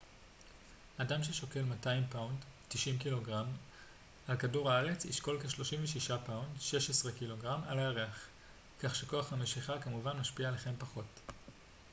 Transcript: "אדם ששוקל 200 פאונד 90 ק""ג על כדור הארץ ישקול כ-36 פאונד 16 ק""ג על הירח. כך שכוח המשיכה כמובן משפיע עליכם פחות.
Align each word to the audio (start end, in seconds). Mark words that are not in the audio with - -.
"אדם 0.97 1.23
ששוקל 1.23 1.61
200 1.61 2.03
פאונד 2.09 2.35
90 2.69 2.97
ק""ג 2.99 3.31
על 4.27 4.37
כדור 4.37 4.71
הארץ 4.71 5.05
ישקול 5.05 5.39
כ-36 5.41 6.13
פאונד 6.25 6.47
16 6.59 7.11
ק""ג 7.11 7.45
על 7.67 7.79
הירח. 7.79 8.21
כך 8.79 8.95
שכוח 8.95 9.33
המשיכה 9.33 9.79
כמובן 9.81 10.17
משפיע 10.19 10.47
עליכם 10.47 10.73
פחות. 10.79 11.31